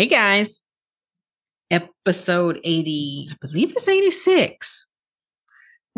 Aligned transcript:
Hey 0.00 0.06
guys, 0.06 0.66
episode 1.70 2.58
80, 2.64 3.28
I 3.30 3.34
believe 3.42 3.68
it's 3.72 3.86
86. 3.86 4.90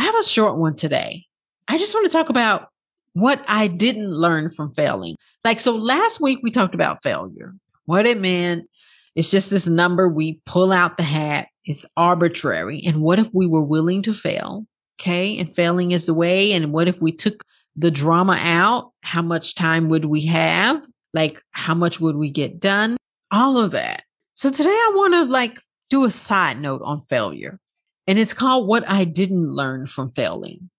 I 0.00 0.02
have 0.02 0.16
a 0.16 0.24
short 0.24 0.58
one 0.58 0.74
today. 0.74 1.26
I 1.68 1.78
just 1.78 1.94
want 1.94 2.06
to 2.06 2.12
talk 2.12 2.28
about 2.28 2.66
what 3.12 3.44
I 3.46 3.68
didn't 3.68 4.10
learn 4.10 4.50
from 4.50 4.72
failing. 4.72 5.14
Like, 5.44 5.60
so 5.60 5.76
last 5.76 6.20
week 6.20 6.40
we 6.42 6.50
talked 6.50 6.74
about 6.74 7.04
failure, 7.04 7.54
what 7.84 8.04
it 8.04 8.18
meant. 8.18 8.68
It's 9.14 9.30
just 9.30 9.52
this 9.52 9.68
number 9.68 10.08
we 10.08 10.40
pull 10.46 10.72
out 10.72 10.96
the 10.96 11.04
hat, 11.04 11.46
it's 11.64 11.86
arbitrary. 11.96 12.82
And 12.84 13.02
what 13.02 13.20
if 13.20 13.30
we 13.32 13.46
were 13.46 13.62
willing 13.62 14.02
to 14.02 14.12
fail? 14.12 14.66
Okay. 15.00 15.38
And 15.38 15.54
failing 15.54 15.92
is 15.92 16.06
the 16.06 16.14
way. 16.14 16.50
And 16.54 16.72
what 16.72 16.88
if 16.88 17.00
we 17.00 17.12
took 17.12 17.44
the 17.76 17.92
drama 17.92 18.36
out? 18.40 18.90
How 19.04 19.22
much 19.22 19.54
time 19.54 19.88
would 19.90 20.06
we 20.06 20.26
have? 20.26 20.84
Like, 21.14 21.40
how 21.52 21.76
much 21.76 22.00
would 22.00 22.16
we 22.16 22.30
get 22.30 22.58
done? 22.58 22.96
All 23.32 23.58
of 23.58 23.72
that. 23.72 24.04
So 24.34 24.50
today 24.50 24.70
I 24.70 24.92
want 24.94 25.14
to 25.14 25.24
like 25.24 25.58
do 25.90 26.04
a 26.04 26.10
side 26.10 26.60
note 26.60 26.82
on 26.84 27.02
failure. 27.08 27.58
And 28.06 28.18
it's 28.18 28.34
called 28.34 28.68
What 28.68 28.84
I 28.88 29.04
Didn't 29.04 29.48
Learn 29.48 29.86
from 29.86 30.12
Failing. 30.12 30.70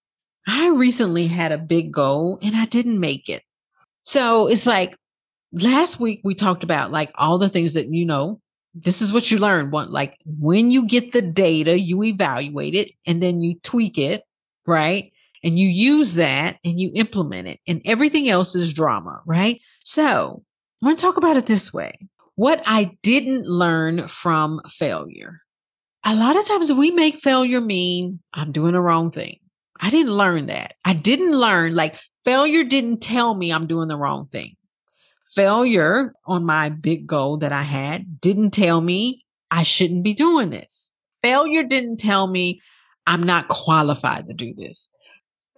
I 0.47 0.69
recently 0.69 1.27
had 1.27 1.51
a 1.51 1.57
big 1.57 1.91
goal 1.91 2.37
and 2.41 2.55
I 2.55 2.65
didn't 2.65 2.99
make 2.99 3.29
it. 3.29 3.43
So 4.03 4.47
it's 4.47 4.65
like 4.65 4.97
last 5.51 5.99
week 5.99 6.21
we 6.23 6.35
talked 6.35 6.63
about 6.63 6.91
like 6.91 7.11
all 7.15 7.37
the 7.37 7.49
things 7.49 7.73
that 7.73 7.87
you 7.87 8.05
know, 8.05 8.41
this 8.73 9.01
is 9.01 9.13
what 9.13 9.31
you 9.31 9.39
learn. 9.39 9.71
One, 9.71 9.91
like 9.91 10.17
when 10.25 10.71
you 10.71 10.85
get 10.85 11.11
the 11.11 11.21
data, 11.21 11.79
you 11.79 12.03
evaluate 12.03 12.75
it 12.75 12.91
and 13.07 13.21
then 13.21 13.41
you 13.41 13.55
tweak 13.63 13.97
it, 13.97 14.23
right? 14.65 15.11
And 15.43 15.57
you 15.57 15.67
use 15.67 16.15
that 16.15 16.57
and 16.63 16.79
you 16.79 16.91
implement 16.95 17.49
it, 17.49 17.59
and 17.67 17.81
everything 17.83 18.29
else 18.29 18.55
is 18.55 18.73
drama, 18.73 19.21
right? 19.25 19.59
So 19.83 20.41
I 20.81 20.85
want 20.85 20.97
to 20.97 21.05
talk 21.05 21.17
about 21.17 21.35
it 21.35 21.47
this 21.47 21.73
way 21.73 21.97
what 22.35 22.61
I 22.65 22.97
didn't 23.03 23.47
learn 23.47 24.07
from 24.07 24.61
failure. 24.69 25.41
A 26.03 26.15
lot 26.15 26.35
of 26.35 26.45
times 26.47 26.73
we 26.73 26.91
make 26.91 27.17
failure 27.17 27.61
mean 27.61 28.19
I'm 28.33 28.51
doing 28.51 28.73
the 28.73 28.81
wrong 28.81 29.11
thing. 29.11 29.39
I 29.79 29.89
didn't 29.89 30.13
learn 30.13 30.47
that. 30.47 30.73
I 30.85 30.93
didn't 30.93 31.37
learn, 31.37 31.75
like, 31.75 31.99
failure 32.25 32.63
didn't 32.63 33.01
tell 33.01 33.35
me 33.35 33.51
I'm 33.51 33.67
doing 33.67 33.87
the 33.87 33.97
wrong 33.97 34.27
thing. 34.27 34.55
Failure 35.33 36.13
on 36.25 36.45
my 36.45 36.69
big 36.69 37.07
goal 37.07 37.37
that 37.37 37.51
I 37.51 37.63
had 37.63 38.21
didn't 38.21 38.51
tell 38.51 38.81
me 38.81 39.23
I 39.49 39.63
shouldn't 39.63 40.03
be 40.03 40.13
doing 40.13 40.49
this. 40.49 40.93
Failure 41.21 41.63
didn't 41.63 41.97
tell 41.97 42.27
me 42.27 42.61
I'm 43.07 43.23
not 43.23 43.47
qualified 43.47 44.27
to 44.27 44.33
do 44.33 44.53
this. 44.53 44.89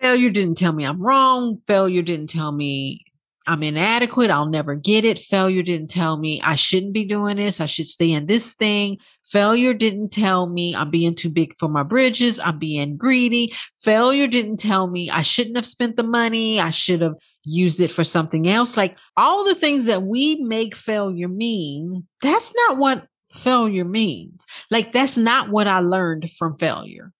Failure 0.01 0.29
didn't 0.29 0.57
tell 0.57 0.73
me 0.73 0.85
I'm 0.85 1.01
wrong. 1.01 1.61
Failure 1.67 2.01
didn't 2.01 2.29
tell 2.29 2.51
me 2.51 3.04
I'm 3.47 3.61
inadequate. 3.61 4.31
I'll 4.31 4.47
never 4.47 4.75
get 4.75 5.05
it. 5.05 5.19
Failure 5.19 5.61
didn't 5.61 5.89
tell 5.89 6.17
me 6.17 6.41
I 6.41 6.55
shouldn't 6.55 6.93
be 6.93 7.05
doing 7.05 7.37
this. 7.37 7.61
I 7.61 7.67
should 7.67 7.87
stay 7.87 8.11
in 8.11 8.25
this 8.25 8.53
thing. 8.53 8.97
Failure 9.23 9.73
didn't 9.73 10.09
tell 10.09 10.47
me 10.47 10.75
I'm 10.75 10.89
being 10.89 11.13
too 11.13 11.29
big 11.29 11.53
for 11.59 11.69
my 11.69 11.83
bridges. 11.83 12.39
I'm 12.39 12.57
being 12.57 12.97
greedy. 12.97 13.53
Failure 13.77 14.27
didn't 14.27 14.57
tell 14.57 14.87
me 14.87 15.09
I 15.09 15.21
shouldn't 15.21 15.57
have 15.57 15.67
spent 15.67 15.95
the 15.95 16.03
money. 16.03 16.59
I 16.59 16.71
should 16.71 17.01
have 17.01 17.15
used 17.43 17.79
it 17.79 17.91
for 17.91 18.03
something 18.03 18.47
else. 18.47 18.75
Like 18.75 18.97
all 19.15 19.45
the 19.45 19.55
things 19.55 19.85
that 19.85 20.01
we 20.01 20.35
make 20.41 20.75
failure 20.75 21.27
mean, 21.27 22.07
that's 22.21 22.53
not 22.55 22.77
what 22.77 23.07
failure 23.29 23.85
means. 23.85 24.45
Like 24.71 24.91
that's 24.91 25.17
not 25.17 25.49
what 25.49 25.67
I 25.67 25.79
learned 25.79 26.31
from 26.31 26.57
failure. 26.57 27.11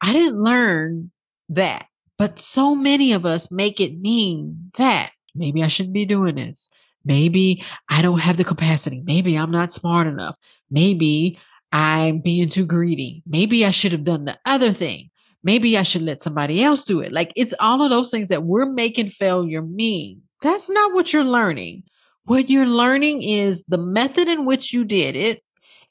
I 0.00 0.12
didn't 0.12 0.42
learn 0.42 1.10
that. 1.50 1.86
But 2.18 2.40
so 2.40 2.74
many 2.74 3.12
of 3.12 3.24
us 3.24 3.52
make 3.52 3.80
it 3.80 4.00
mean 4.00 4.72
that. 4.76 5.10
Maybe 5.38 5.62
I 5.62 5.68
shouldn't 5.68 5.94
be 5.94 6.06
doing 6.06 6.36
this. 6.36 6.70
Maybe 7.04 7.64
I 7.88 8.02
don't 8.02 8.20
have 8.20 8.36
the 8.36 8.44
capacity. 8.44 9.02
Maybe 9.04 9.36
I'm 9.36 9.50
not 9.50 9.72
smart 9.72 10.06
enough. 10.06 10.36
Maybe 10.70 11.38
I'm 11.72 12.20
being 12.20 12.48
too 12.48 12.66
greedy. 12.66 13.22
Maybe 13.26 13.64
I 13.64 13.70
should 13.70 13.92
have 13.92 14.04
done 14.04 14.24
the 14.24 14.38
other 14.44 14.72
thing. 14.72 15.10
Maybe 15.44 15.78
I 15.78 15.82
should 15.84 16.02
let 16.02 16.20
somebody 16.20 16.62
else 16.62 16.84
do 16.84 17.00
it. 17.00 17.12
Like 17.12 17.32
it's 17.36 17.54
all 17.60 17.82
of 17.82 17.90
those 17.90 18.10
things 18.10 18.28
that 18.28 18.42
we're 18.42 18.66
making 18.66 19.10
failure 19.10 19.62
mean. 19.62 20.22
That's 20.42 20.68
not 20.68 20.92
what 20.92 21.12
you're 21.12 21.24
learning. 21.24 21.84
What 22.24 22.50
you're 22.50 22.66
learning 22.66 23.22
is 23.22 23.64
the 23.64 23.78
method 23.78 24.28
in 24.28 24.44
which 24.44 24.72
you 24.72 24.84
did 24.84 25.16
it 25.16 25.42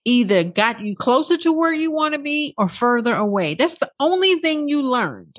either 0.06 0.44
got 0.44 0.80
you 0.80 0.96
closer 0.96 1.38
to 1.38 1.52
where 1.52 1.74
you 1.74 1.92
want 1.92 2.14
to 2.14 2.20
be 2.20 2.54
or 2.58 2.70
further 2.70 3.14
away. 3.14 3.56
That's 3.56 3.80
the 3.80 3.92
only 4.00 4.36
thing 4.36 4.70
you 4.70 4.82
learned. 4.82 5.38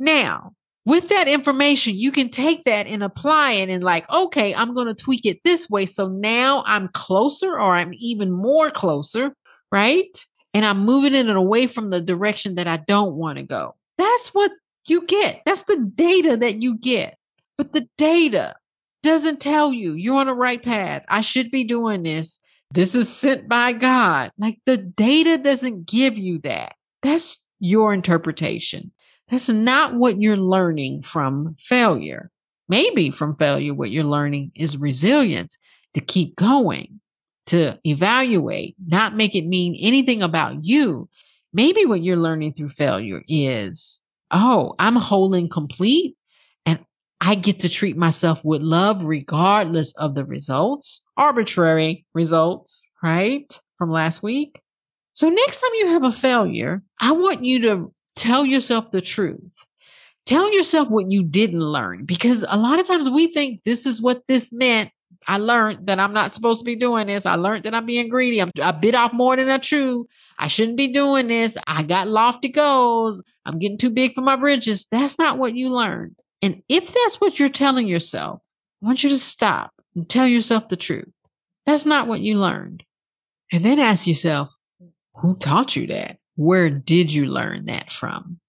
Now, 0.00 0.54
with 0.86 1.08
that 1.08 1.28
information, 1.28 1.94
you 1.96 2.12
can 2.12 2.28
take 2.28 2.64
that 2.64 2.86
and 2.86 3.02
apply 3.02 3.52
it 3.52 3.70
and, 3.70 3.82
like, 3.82 4.10
okay, 4.12 4.54
I'm 4.54 4.74
going 4.74 4.86
to 4.86 4.94
tweak 4.94 5.24
it 5.24 5.40
this 5.44 5.70
way. 5.70 5.86
So 5.86 6.08
now 6.08 6.62
I'm 6.66 6.88
closer 6.88 7.52
or 7.52 7.74
I'm 7.74 7.94
even 7.98 8.30
more 8.30 8.70
closer, 8.70 9.34
right? 9.72 10.24
And 10.52 10.64
I'm 10.64 10.84
moving 10.84 11.14
it 11.14 11.28
away 11.28 11.66
from 11.66 11.90
the 11.90 12.00
direction 12.00 12.56
that 12.56 12.68
I 12.68 12.76
don't 12.76 13.14
want 13.14 13.38
to 13.38 13.44
go. 13.44 13.74
That's 13.98 14.34
what 14.34 14.52
you 14.86 15.06
get. 15.06 15.42
That's 15.46 15.64
the 15.64 15.90
data 15.94 16.36
that 16.36 16.62
you 16.62 16.76
get. 16.76 17.16
But 17.56 17.72
the 17.72 17.88
data 17.96 18.54
doesn't 19.02 19.40
tell 19.40 19.72
you 19.72 19.94
you're 19.94 20.16
on 20.16 20.26
the 20.26 20.34
right 20.34 20.62
path. 20.62 21.04
I 21.08 21.22
should 21.22 21.50
be 21.50 21.64
doing 21.64 22.02
this. 22.02 22.40
This 22.72 22.94
is 22.94 23.08
sent 23.08 23.48
by 23.48 23.72
God. 23.72 24.32
Like 24.38 24.58
the 24.66 24.76
data 24.76 25.38
doesn't 25.38 25.86
give 25.86 26.18
you 26.18 26.38
that. 26.40 26.74
That's 27.02 27.46
your 27.60 27.94
interpretation. 27.94 28.92
That's 29.30 29.48
not 29.48 29.94
what 29.94 30.20
you're 30.20 30.36
learning 30.36 31.02
from 31.02 31.56
failure. 31.58 32.30
Maybe 32.68 33.10
from 33.10 33.36
failure, 33.36 33.74
what 33.74 33.90
you're 33.90 34.04
learning 34.04 34.52
is 34.54 34.76
resilience 34.76 35.58
to 35.94 36.00
keep 36.00 36.36
going, 36.36 37.00
to 37.46 37.78
evaluate, 37.84 38.74
not 38.86 39.16
make 39.16 39.34
it 39.34 39.46
mean 39.46 39.76
anything 39.80 40.22
about 40.22 40.64
you. 40.64 41.08
Maybe 41.52 41.84
what 41.84 42.02
you're 42.02 42.16
learning 42.16 42.54
through 42.54 42.70
failure 42.70 43.22
is, 43.28 44.04
oh, 44.30 44.74
I'm 44.78 44.96
whole 44.96 45.34
and 45.34 45.50
complete 45.50 46.16
and 46.66 46.84
I 47.20 47.34
get 47.34 47.60
to 47.60 47.68
treat 47.68 47.96
myself 47.96 48.44
with 48.44 48.62
love 48.62 49.04
regardless 49.04 49.94
of 49.96 50.14
the 50.14 50.24
results, 50.24 51.08
arbitrary 51.16 52.06
results, 52.14 52.82
right? 53.02 53.60
From 53.78 53.90
last 53.90 54.22
week. 54.22 54.60
So 55.12 55.28
next 55.28 55.60
time 55.60 55.70
you 55.74 55.88
have 55.88 56.02
a 56.02 56.12
failure, 56.12 56.82
I 57.00 57.12
want 57.12 57.44
you 57.44 57.60
to 57.60 57.92
Tell 58.16 58.44
yourself 58.44 58.90
the 58.90 59.00
truth. 59.00 59.66
Tell 60.26 60.52
yourself 60.52 60.88
what 60.88 61.10
you 61.10 61.22
didn't 61.22 61.60
learn 61.60 62.04
because 62.04 62.46
a 62.48 62.56
lot 62.56 62.80
of 62.80 62.86
times 62.86 63.10
we 63.10 63.26
think 63.26 63.62
this 63.64 63.84
is 63.84 64.00
what 64.00 64.22
this 64.26 64.52
meant. 64.52 64.90
I 65.26 65.38
learned 65.38 65.86
that 65.86 65.98
I'm 65.98 66.12
not 66.12 66.32
supposed 66.32 66.60
to 66.60 66.64
be 66.64 66.76
doing 66.76 67.06
this. 67.06 67.26
I 67.26 67.36
learned 67.36 67.64
that 67.64 67.74
I'm 67.74 67.86
being 67.86 68.08
greedy. 68.08 68.40
I'm, 68.40 68.50
I 68.62 68.72
bit 68.72 68.94
off 68.94 69.12
more 69.12 69.36
than 69.36 69.48
I 69.48 69.58
chew. 69.58 70.06
I 70.38 70.48
shouldn't 70.48 70.76
be 70.76 70.92
doing 70.92 71.28
this. 71.28 71.56
I 71.66 71.82
got 71.82 72.08
lofty 72.08 72.48
goals. 72.48 73.22
I'm 73.44 73.58
getting 73.58 73.78
too 73.78 73.90
big 73.90 74.14
for 74.14 74.20
my 74.20 74.36
bridges. 74.36 74.86
That's 74.90 75.18
not 75.18 75.38
what 75.38 75.54
you 75.54 75.70
learned. 75.70 76.16
And 76.42 76.62
if 76.68 76.92
that's 76.92 77.20
what 77.20 77.38
you're 77.38 77.48
telling 77.48 77.86
yourself, 77.86 78.42
I 78.82 78.86
want 78.86 79.02
you 79.02 79.10
to 79.10 79.18
stop 79.18 79.72
and 79.94 80.08
tell 80.08 80.26
yourself 80.26 80.68
the 80.68 80.76
truth. 80.76 81.12
That's 81.64 81.86
not 81.86 82.06
what 82.06 82.20
you 82.20 82.38
learned. 82.38 82.82
And 83.52 83.64
then 83.64 83.78
ask 83.78 84.06
yourself, 84.06 84.56
who 85.16 85.36
taught 85.36 85.76
you 85.76 85.86
that? 85.86 86.18
Where 86.36 86.70
did 86.70 87.12
you 87.12 87.26
learn 87.26 87.66
that 87.66 87.92
from? 87.92 88.40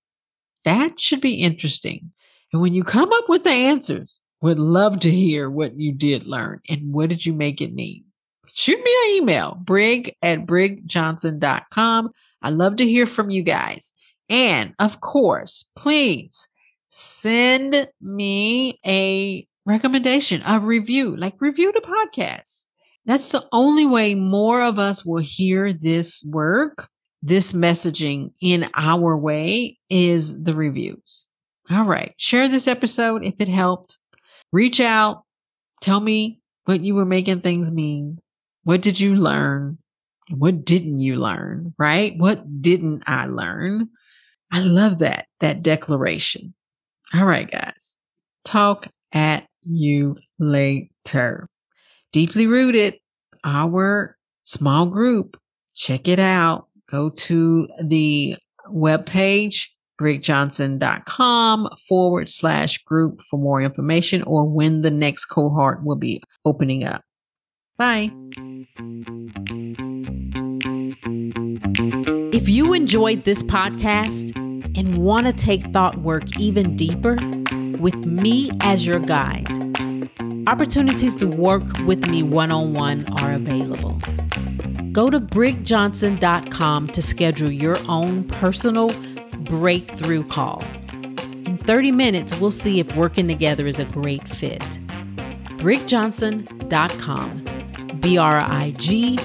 That 0.64 1.00
should 1.00 1.22
be 1.22 1.36
interesting. 1.36 2.12
And 2.52 2.62
when 2.62 2.74
you 2.74 2.84
come 2.84 3.12
up 3.12 3.30
with 3.30 3.44
the 3.44 3.52
answers, 3.52 4.22
would 4.42 4.60
love 4.60 5.00
to 5.00 5.12
hear 5.12 5.50
what 5.50 5.80
you 5.80 5.92
did 5.92 6.28
learn 6.28 6.62
and 6.70 6.94
what 6.94 7.10
did 7.10 7.26
you 7.26 7.34
make 7.34 7.62
it 7.62 7.74
mean. 7.74 8.06
Shoot 8.54 8.78
me 8.78 8.92
an 9.06 9.24
email, 9.24 9.58
brig 9.62 10.16
at 10.22 10.46
brigjohnson.com. 10.46 12.12
I 12.42 12.50
love 12.50 12.76
to 12.78 12.86
hear 12.86 13.06
from 13.06 13.30
you 13.30 13.44
guys. 13.44 13.94
And 14.30 14.74
of 14.80 15.02
course, 15.02 15.70
please 15.76 16.48
send 16.88 17.88
me 18.02 18.80
a 18.86 19.48
recommendation, 19.66 20.42
a 20.46 20.60
review, 20.60 21.16
like 21.16 21.42
review 21.42 21.72
the 21.72 21.82
podcast. 21.82 22.66
That's 23.06 23.30
the 23.30 23.48
only 23.52 23.86
way 23.86 24.16
more 24.16 24.62
of 24.62 24.80
us 24.80 25.06
will 25.06 25.22
hear 25.22 25.74
this 25.74 26.24
work 26.32 26.88
this 27.25 27.54
messaging 27.54 28.31
in 28.39 28.69
our 28.75 29.18
way 29.18 29.80
is 29.89 30.44
the 30.44 30.54
reviews. 30.54 31.25
All 31.72 31.86
right. 31.86 32.13
Share 32.18 32.48
this 32.48 32.68
episode 32.68 33.25
if 33.25 33.33
it 33.39 33.48
helped. 33.48 33.98
Reach 34.51 34.80
out. 34.80 35.24
Tell 35.81 36.00
me 36.00 36.39
what 36.66 36.81
you 36.81 36.94
were 36.94 37.04
making 37.04 37.42
things 37.42 37.72
mean. 37.72 38.19
What 38.63 38.81
did 38.81 39.00
you 39.00 39.16
learn? 39.16 39.80
What 40.38 40.66
didn't 40.66 41.00
you 41.00 41.16
learn? 41.16 41.74
Right? 41.80 42.13
What 42.16 42.62
didn't 42.62 43.01
I 43.07 43.25
learn? 43.25 43.89
I 44.51 44.60
love 44.60 45.00
that, 45.00 45.25
that 45.39 45.63
declaration. 45.63 46.54
All 47.16 47.25
right, 47.25 47.50
guys. 47.50 47.98
Talk 48.44 48.88
at 49.13 49.48
you 49.63 50.18
later. 50.38 51.50
Deeply 52.12 52.45
rooted, 52.45 53.00
our 53.44 54.16
small 54.44 54.86
group. 54.86 55.39
Check 55.74 56.07
it 56.07 56.19
out. 56.19 56.68
Go 56.90 57.10
to 57.10 57.68
the 57.84 58.36
webpage, 58.70 59.68
brigjohnson.com 60.00 61.70
forward 61.88 62.30
slash 62.30 62.84
group 62.84 63.22
for 63.30 63.40
more 63.40 63.62
information 63.62 64.22
or 64.24 64.46
when 64.46 64.82
the 64.82 64.92
next 64.92 65.26
cohort 65.26 65.84
will 65.84 65.96
be 65.96 66.22
opening 66.44 66.84
up. 66.84 67.02
Bye. 67.78 68.12
If 72.34 72.50
you 72.50 72.74
enjoyed 72.74 73.24
this 73.24 73.42
podcast 73.44 74.36
and 74.78 74.98
want 74.98 75.26
to 75.26 75.34
take 75.34 75.64
thought 75.74 75.98
work 76.00 76.40
even 76.40 76.76
deeper 76.76 77.18
with 77.80 78.06
me 78.06 78.52
as 78.62 78.86
your 78.86 79.00
guide, 79.00 79.48
opportunities 80.48 81.16
to 81.18 81.28
work 81.28 81.64
with 81.86 82.08
me 82.08 82.24
one 82.24 82.52
on 82.52 82.74
one 82.74 83.06
are 83.22 83.32
available. 83.32 84.00
Go 84.96 85.10
to 85.10 85.20
brigjohnson.com 85.20 86.88
to 86.88 87.02
schedule 87.02 87.52
your 87.52 87.78
own 87.90 88.24
personal 88.24 88.94
breakthrough 89.42 90.24
call. 90.24 90.64
In 91.46 91.58
30 91.58 91.92
minutes, 91.92 92.40
we'll 92.40 92.50
see 92.50 92.80
if 92.80 92.96
working 92.96 93.28
together 93.28 93.68
is 93.68 93.78
a 93.78 93.84
great 93.84 94.26
fit. 94.26 94.62
brigjohnson.com. 95.58 98.00
B 98.00 98.18
R 98.18 98.40
I 98.40 98.74
G 98.78 99.20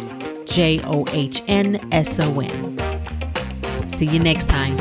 J 0.46 0.80
O 0.86 1.06
H 1.12 1.40
N 1.46 1.88
S 1.92 2.18
O 2.18 2.40
N. 2.40 3.88
See 3.88 4.06
you 4.06 4.18
next 4.18 4.48
time. 4.48 4.76